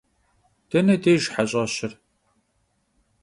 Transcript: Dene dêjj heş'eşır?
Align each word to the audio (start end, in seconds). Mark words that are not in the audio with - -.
Dene 0.69 0.95
dêjj 1.03 1.25
heş'eşır? 1.33 1.91